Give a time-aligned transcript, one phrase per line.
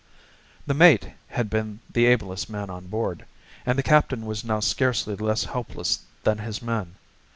[0.65, 3.23] The mate had been the ablest man on board,
[3.67, 6.95] and the captain was now scarcely less helpless than his men.